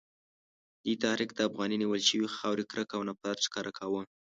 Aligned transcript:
دې 0.83 0.93
تحریک 1.03 1.31
د 1.35 1.39
افغاني 1.49 1.77
نیول 1.83 2.01
شوې 2.09 2.27
خاورې 2.35 2.63
کرکه 2.71 2.93
او 2.97 3.03
نفرت 3.09 3.39
ښکاره 3.45 3.71
کاوه. 3.77 4.01